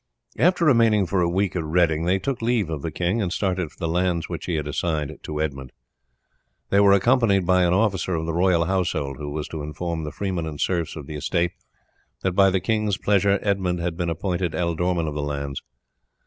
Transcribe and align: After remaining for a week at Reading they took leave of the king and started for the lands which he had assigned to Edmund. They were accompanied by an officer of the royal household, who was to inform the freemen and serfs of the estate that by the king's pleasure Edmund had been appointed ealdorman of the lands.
After 0.39 0.65
remaining 0.65 1.05
for 1.05 1.21
a 1.21 1.29
week 1.29 1.55
at 1.55 1.63
Reading 1.63 2.05
they 2.05 2.17
took 2.17 2.41
leave 2.41 2.71
of 2.71 2.81
the 2.81 2.89
king 2.89 3.21
and 3.21 3.31
started 3.31 3.71
for 3.71 3.77
the 3.77 3.87
lands 3.87 4.27
which 4.27 4.45
he 4.47 4.55
had 4.55 4.67
assigned 4.67 5.15
to 5.21 5.39
Edmund. 5.39 5.71
They 6.71 6.79
were 6.79 6.93
accompanied 6.93 7.45
by 7.45 7.65
an 7.65 7.73
officer 7.75 8.15
of 8.15 8.25
the 8.25 8.33
royal 8.33 8.65
household, 8.65 9.17
who 9.19 9.29
was 9.29 9.47
to 9.49 9.61
inform 9.61 10.03
the 10.03 10.11
freemen 10.11 10.47
and 10.47 10.59
serfs 10.59 10.95
of 10.95 11.05
the 11.05 11.17
estate 11.17 11.51
that 12.23 12.31
by 12.31 12.49
the 12.49 12.59
king's 12.59 12.97
pleasure 12.97 13.37
Edmund 13.43 13.79
had 13.79 13.95
been 13.95 14.09
appointed 14.09 14.53
ealdorman 14.55 15.07
of 15.07 15.13
the 15.13 15.21
lands. 15.21 15.61